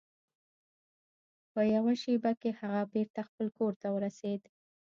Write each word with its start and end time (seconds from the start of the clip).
په 1.53 1.61
یوه 1.75 1.93
شیبه 2.01 2.31
کې 2.41 2.49
هغه 2.59 2.81
بیرته 2.93 3.21
خپل 3.29 3.47
کور 3.57 3.73
ته 3.81 3.87
ورسید. 3.95 4.41